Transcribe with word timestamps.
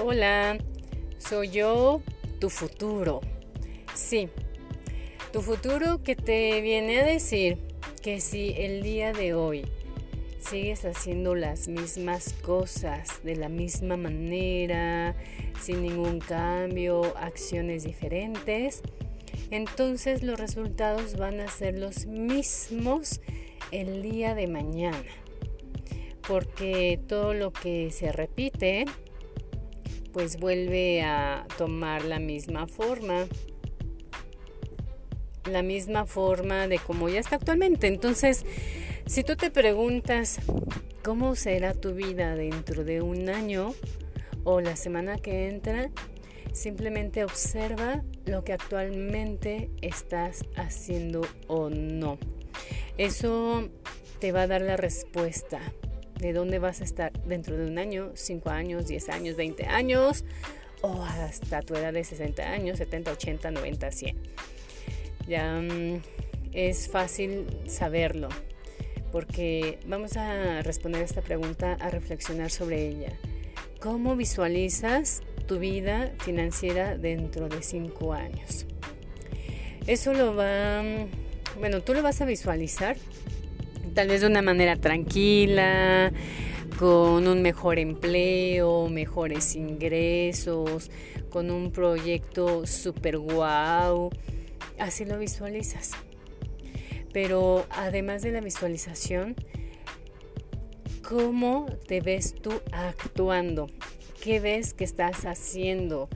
Hola, 0.00 0.56
soy 1.18 1.48
yo, 1.48 2.02
tu 2.38 2.50
futuro. 2.50 3.20
Sí, 3.96 4.28
tu 5.32 5.42
futuro 5.42 6.04
que 6.04 6.14
te 6.14 6.60
viene 6.60 7.00
a 7.00 7.04
decir 7.04 7.58
que 8.00 8.20
si 8.20 8.54
el 8.56 8.84
día 8.84 9.12
de 9.12 9.34
hoy 9.34 9.66
sigues 10.38 10.84
haciendo 10.84 11.34
las 11.34 11.66
mismas 11.66 12.32
cosas 12.34 13.24
de 13.24 13.34
la 13.34 13.48
misma 13.48 13.96
manera, 13.96 15.16
sin 15.60 15.82
ningún 15.82 16.20
cambio, 16.20 17.02
acciones 17.16 17.82
diferentes, 17.82 18.82
entonces 19.50 20.22
los 20.22 20.38
resultados 20.38 21.16
van 21.16 21.40
a 21.40 21.48
ser 21.48 21.76
los 21.76 22.06
mismos 22.06 23.20
el 23.72 24.02
día 24.02 24.36
de 24.36 24.46
mañana. 24.46 25.10
Porque 26.28 27.00
todo 27.08 27.34
lo 27.34 27.52
que 27.52 27.90
se 27.90 28.12
repite 28.12 28.84
pues 30.18 30.40
vuelve 30.40 31.00
a 31.02 31.46
tomar 31.58 32.04
la 32.04 32.18
misma 32.18 32.66
forma, 32.66 33.28
la 35.44 35.62
misma 35.62 36.06
forma 36.06 36.66
de 36.66 36.80
como 36.80 37.08
ya 37.08 37.20
está 37.20 37.36
actualmente. 37.36 37.86
Entonces, 37.86 38.44
si 39.06 39.22
tú 39.22 39.36
te 39.36 39.52
preguntas 39.52 40.40
cómo 41.04 41.36
será 41.36 41.72
tu 41.72 41.94
vida 41.94 42.34
dentro 42.34 42.82
de 42.82 43.00
un 43.00 43.28
año 43.28 43.74
o 44.42 44.60
la 44.60 44.74
semana 44.74 45.18
que 45.18 45.46
entra, 45.46 45.88
simplemente 46.52 47.22
observa 47.22 48.02
lo 48.24 48.42
que 48.42 48.54
actualmente 48.54 49.70
estás 49.82 50.44
haciendo 50.56 51.24
o 51.46 51.70
no. 51.70 52.18
Eso 52.96 53.68
te 54.18 54.32
va 54.32 54.42
a 54.42 54.46
dar 54.48 54.62
la 54.62 54.76
respuesta 54.76 55.60
de 56.18 56.32
dónde 56.32 56.58
vas 56.58 56.80
a 56.80 56.84
estar 56.84 57.12
dentro 57.24 57.56
de 57.56 57.66
un 57.66 57.78
año, 57.78 58.12
5 58.14 58.50
años, 58.50 58.86
10 58.86 59.08
años, 59.10 59.36
20 59.36 59.66
años 59.66 60.24
o 60.80 61.02
hasta 61.02 61.62
tu 61.62 61.74
edad 61.74 61.92
de 61.92 62.04
60 62.04 62.42
años, 62.42 62.78
70, 62.78 63.12
80, 63.12 63.50
90, 63.50 63.90
100. 63.90 64.16
Ya 65.26 65.60
mm, 65.60 66.02
es 66.52 66.88
fácil 66.88 67.46
saberlo 67.66 68.28
porque 69.12 69.78
vamos 69.86 70.16
a 70.16 70.62
responder 70.62 71.02
esta 71.02 71.22
pregunta, 71.22 71.76
a 71.80 71.90
reflexionar 71.90 72.50
sobre 72.50 72.88
ella. 72.88 73.12
¿Cómo 73.80 74.16
visualizas 74.16 75.22
tu 75.46 75.58
vida 75.58 76.12
financiera 76.20 76.98
dentro 76.98 77.48
de 77.48 77.62
5 77.62 78.12
años? 78.12 78.66
Eso 79.86 80.12
lo 80.12 80.34
va, 80.34 80.82
mm, 80.82 81.60
bueno, 81.60 81.80
tú 81.80 81.94
lo 81.94 82.02
vas 82.02 82.20
a 82.20 82.26
visualizar 82.26 82.96
tal 83.94 84.08
vez 84.08 84.20
de 84.20 84.26
una 84.26 84.42
manera 84.42 84.76
tranquila, 84.76 86.12
con 86.78 87.26
un 87.26 87.42
mejor 87.42 87.78
empleo, 87.78 88.88
mejores 88.88 89.56
ingresos, 89.56 90.90
con 91.30 91.50
un 91.50 91.72
proyecto 91.72 92.66
super 92.66 93.18
guau. 93.18 94.10
Así 94.78 95.04
lo 95.04 95.18
visualizas. 95.18 95.92
Pero 97.12 97.66
además 97.70 98.22
de 98.22 98.32
la 98.32 98.40
visualización, 98.40 99.34
¿cómo 101.02 101.66
te 101.86 102.00
ves 102.00 102.34
tú 102.34 102.52
actuando? 102.70 103.66
¿Qué 104.22 104.40
ves 104.40 104.74
que 104.74 104.84
estás 104.84 105.24
haciendo? 105.24 106.08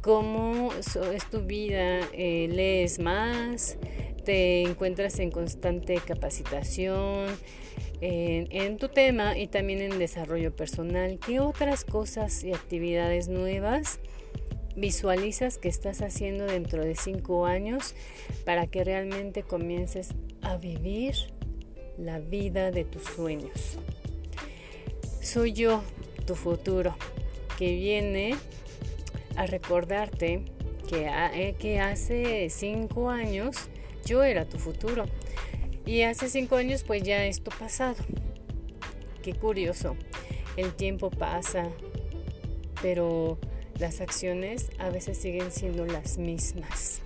¿Cómo 0.00 0.70
es 0.74 1.30
tu 1.30 1.42
vida? 1.42 2.00
Eh, 2.12 2.48
¿Lees 2.50 2.98
más? 2.98 3.78
Te 4.24 4.62
encuentras 4.62 5.18
en 5.18 5.30
constante 5.30 5.96
capacitación 6.06 7.26
en, 8.00 8.78
tu 8.78 8.88
tema 8.88 9.38
y 9.38 9.46
también 9.46 9.80
en 9.80 9.98
desarrollo 9.98 10.54
personal. 10.54 11.18
¿Qué 11.24 11.40
otras 11.40 11.84
cosas 11.84 12.42
y 12.42 12.52
actividades 12.52 13.28
nuevas 13.28 14.00
visualizas 14.74 15.58
que 15.58 15.68
estás 15.68 16.02
haciendo 16.02 16.46
dentro 16.46 16.84
de 16.84 16.96
cinco 16.96 17.46
años 17.46 17.94
para 18.44 18.66
que 18.66 18.82
realmente 18.82 19.42
comiences 19.42 20.08
a 20.40 20.56
vivir 20.56 21.14
la 21.96 22.18
vida 22.18 22.72
de 22.72 22.84
tus 22.84 23.04
sueños? 23.04 23.78
Soy 25.20 25.52
yo, 25.52 25.84
tu 26.26 26.34
futuro, 26.34 26.96
que 27.56 27.76
viene 27.76 28.34
a 29.36 29.46
recordarte 29.46 30.44
que, 30.88 31.06
eh, 31.06 31.80
hace 31.80 32.50
cinco 32.50 33.10
años 33.10 33.68
yo 34.04 34.22
era 34.22 34.44
tu 34.44 34.58
futuro. 34.58 35.06
Y 35.84 36.02
hace 36.02 36.28
cinco 36.28 36.56
años 36.56 36.84
pues 36.84 37.02
ya 37.02 37.26
esto 37.26 37.50
pasado. 37.58 37.96
Qué 39.22 39.34
curioso. 39.34 39.96
El 40.56 40.74
tiempo 40.74 41.10
pasa, 41.10 41.68
pero 42.82 43.38
las 43.78 44.00
acciones 44.00 44.70
a 44.78 44.90
veces 44.90 45.18
siguen 45.18 45.50
siendo 45.50 45.86
las 45.86 46.18
mismas. 46.18 47.00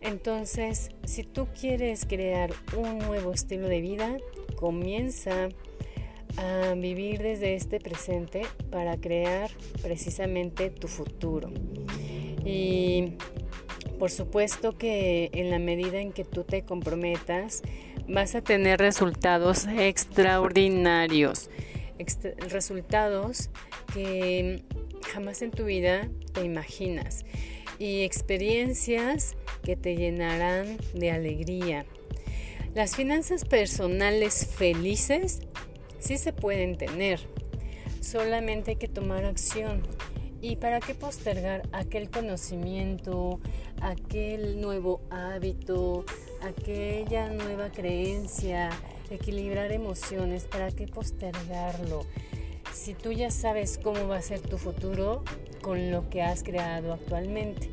Entonces, 0.00 0.90
si 1.04 1.24
tú 1.24 1.48
quieres 1.58 2.04
crear 2.04 2.52
un 2.76 2.98
nuevo 2.98 3.32
estilo 3.32 3.68
de 3.68 3.80
vida, 3.80 4.18
comienza 4.56 5.48
a 6.36 6.74
vivir 6.74 7.22
desde 7.22 7.54
este 7.54 7.80
presente 7.80 8.42
para 8.70 8.98
crear 8.98 9.50
precisamente 9.82 10.70
tu 10.70 10.88
futuro. 10.88 11.50
Y 12.44 13.14
por 14.04 14.10
supuesto 14.10 14.76
que 14.76 15.30
en 15.32 15.50
la 15.50 15.58
medida 15.58 15.98
en 15.98 16.12
que 16.12 16.26
tú 16.26 16.44
te 16.44 16.60
comprometas, 16.60 17.62
vas 18.06 18.34
a 18.34 18.42
tener 18.42 18.78
resultados 18.78 19.66
extraordinarios, 19.66 21.48
resultados 22.50 23.48
que 23.94 24.62
jamás 25.10 25.40
en 25.40 25.52
tu 25.52 25.64
vida 25.64 26.10
te 26.34 26.44
imaginas 26.44 27.24
y 27.78 28.02
experiencias 28.02 29.36
que 29.62 29.74
te 29.74 29.96
llenarán 29.96 30.76
de 30.92 31.10
alegría. 31.10 31.86
Las 32.74 32.96
finanzas 32.96 33.46
personales 33.46 34.46
felices 34.54 35.40
sí 35.98 36.18
se 36.18 36.34
pueden 36.34 36.76
tener, 36.76 37.20
solamente 38.02 38.72
hay 38.72 38.76
que 38.76 38.88
tomar 38.88 39.24
acción. 39.24 39.80
¿Y 40.44 40.56
para 40.56 40.78
qué 40.78 40.94
postergar 40.94 41.62
aquel 41.72 42.10
conocimiento, 42.10 43.40
aquel 43.80 44.60
nuevo 44.60 45.00
hábito, 45.08 46.04
aquella 46.42 47.30
nueva 47.30 47.70
creencia, 47.70 48.68
equilibrar 49.08 49.72
emociones? 49.72 50.44
¿Para 50.44 50.70
qué 50.70 50.86
postergarlo? 50.86 52.04
Si 52.74 52.92
tú 52.92 53.10
ya 53.10 53.30
sabes 53.30 53.80
cómo 53.82 54.06
va 54.06 54.18
a 54.18 54.20
ser 54.20 54.42
tu 54.42 54.58
futuro 54.58 55.24
con 55.62 55.90
lo 55.90 56.10
que 56.10 56.20
has 56.20 56.42
creado 56.42 56.92
actualmente. 56.92 57.70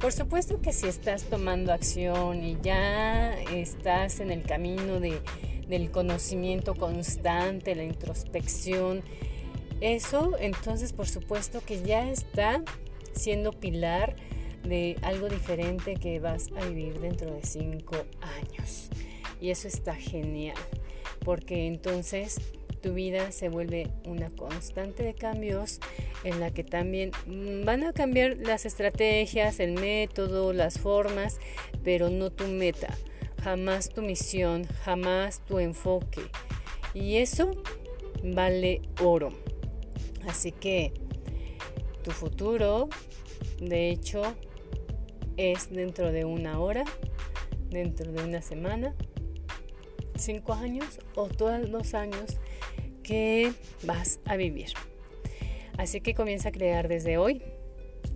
Por 0.00 0.12
supuesto 0.12 0.60
que 0.60 0.72
si 0.72 0.86
estás 0.86 1.24
tomando 1.24 1.72
acción 1.72 2.44
y 2.44 2.56
ya 2.62 3.34
estás 3.52 4.20
en 4.20 4.30
el 4.30 4.44
camino 4.44 5.00
de, 5.00 5.20
del 5.66 5.90
conocimiento 5.90 6.76
constante, 6.76 7.74
la 7.74 7.82
introspección, 7.82 9.02
eso 9.80 10.36
entonces 10.38 10.92
por 10.92 11.06
supuesto 11.06 11.60
que 11.64 11.82
ya 11.82 12.10
está 12.10 12.62
siendo 13.12 13.52
pilar 13.52 14.16
de 14.62 14.96
algo 15.02 15.28
diferente 15.28 15.94
que 15.94 16.20
vas 16.20 16.48
a 16.56 16.66
vivir 16.66 17.00
dentro 17.00 17.32
de 17.32 17.42
cinco 17.42 17.96
años. 18.20 18.88
Y 19.40 19.50
eso 19.50 19.68
está 19.68 19.94
genial, 19.94 20.56
porque 21.24 21.66
entonces 21.66 22.40
tu 22.82 22.94
vida 22.94 23.32
se 23.32 23.48
vuelve 23.48 23.88
una 24.06 24.30
constante 24.30 25.02
de 25.02 25.14
cambios 25.14 25.80
en 26.24 26.40
la 26.40 26.50
que 26.50 26.64
también 26.64 27.10
van 27.64 27.84
a 27.84 27.92
cambiar 27.92 28.36
las 28.38 28.64
estrategias, 28.66 29.60
el 29.60 29.72
método, 29.72 30.52
las 30.52 30.78
formas, 30.78 31.38
pero 31.84 32.10
no 32.10 32.30
tu 32.30 32.46
meta, 32.46 32.96
jamás 33.42 33.88
tu 33.90 34.02
misión, 34.02 34.64
jamás 34.84 35.44
tu 35.44 35.58
enfoque. 35.58 36.22
Y 36.94 37.16
eso 37.16 37.50
vale 38.22 38.82
oro. 39.02 39.32
Así 40.26 40.52
que 40.52 40.92
tu 42.02 42.10
futuro, 42.10 42.88
de 43.60 43.90
hecho, 43.90 44.22
es 45.36 45.70
dentro 45.70 46.12
de 46.12 46.24
una 46.24 46.60
hora, 46.60 46.84
dentro 47.70 48.12
de 48.12 48.22
una 48.22 48.42
semana, 48.42 48.94
cinco 50.16 50.54
años 50.54 50.98
o 51.14 51.28
todos 51.28 51.68
los 51.68 51.94
años 51.94 52.38
que 53.02 53.52
vas 53.84 54.20
a 54.24 54.36
vivir. 54.36 54.72
Así 55.78 56.00
que 56.00 56.14
comienza 56.14 56.48
a 56.48 56.52
crear 56.52 56.88
desde 56.88 57.18
hoy. 57.18 57.42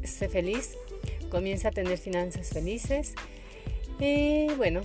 Sé 0.03 0.29
feliz, 0.29 0.77
comienza 1.31 1.69
a 1.69 1.71
tener 1.71 1.99
finanzas 1.99 2.49
felices 2.49 3.15
y 3.99 4.47
bueno, 4.55 4.81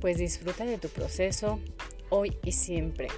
pues 0.00 0.18
disfruta 0.18 0.64
de 0.64 0.78
tu 0.78 0.88
proceso 0.88 1.58
hoy 2.10 2.36
y 2.44 2.52
siempre. 2.52 3.08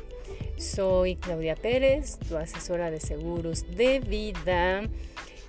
Soy 0.61 1.17
Claudia 1.17 1.57
Pérez, 1.57 2.19
tu 2.19 2.37
asesora 2.37 2.91
de 2.91 3.01
seguros 3.01 3.65
de 3.79 3.99
vida 3.99 4.83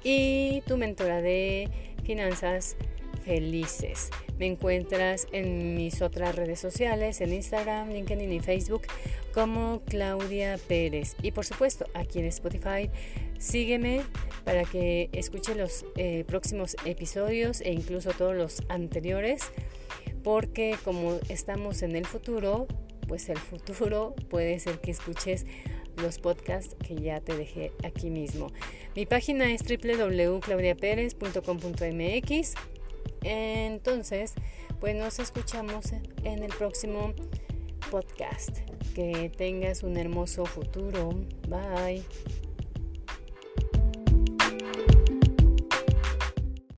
y 0.05 0.61
tu 0.61 0.77
mentora 0.77 1.21
de 1.21 1.69
finanzas 2.05 2.77
felices. 3.25 4.09
Me 4.39 4.45
encuentras 4.45 5.27
en 5.33 5.75
mis 5.75 6.01
otras 6.01 6.33
redes 6.37 6.61
sociales, 6.61 7.19
en 7.19 7.33
Instagram, 7.33 7.89
LinkedIn 7.89 8.31
y 8.31 8.39
Facebook, 8.39 8.83
como 9.33 9.81
Claudia 9.85 10.57
Pérez. 10.69 11.17
Y 11.21 11.31
por 11.31 11.45
supuesto, 11.45 11.85
aquí 11.93 12.19
en 12.19 12.25
Spotify, 12.27 12.89
sígueme 13.37 14.03
para 14.45 14.63
que 14.63 15.09
escuche 15.11 15.55
los 15.55 15.83
eh, 15.97 16.23
próximos 16.25 16.77
episodios 16.85 17.59
e 17.59 17.73
incluso 17.73 18.11
todos 18.11 18.33
los 18.33 18.63
anteriores, 18.69 19.41
porque 20.23 20.77
como 20.85 21.19
estamos 21.27 21.81
en 21.81 21.97
el 21.97 22.05
futuro, 22.05 22.65
pues 23.07 23.29
el 23.29 23.37
futuro 23.37 24.15
puede 24.29 24.59
ser 24.59 24.79
que 24.79 24.91
escuches 24.91 25.45
los 25.97 26.19
podcasts 26.19 26.75
que 26.75 26.95
ya 26.95 27.19
te 27.21 27.35
dejé 27.35 27.71
aquí 27.83 28.09
mismo. 28.09 28.47
Mi 28.95 29.05
página 29.05 29.51
es 29.51 29.61
www.claudiaperez.com.mx. 29.63 32.53
Entonces, 33.23 34.33
pues 34.79 34.95
nos 34.95 35.19
escuchamos 35.19 35.91
en 36.23 36.43
el 36.43 36.51
próximo 36.51 37.13
podcast. 37.89 38.59
Que 38.95 39.31
tengas 39.35 39.83
un 39.83 39.97
hermoso 39.97 40.45
futuro. 40.45 41.09
Bye. 41.47 42.03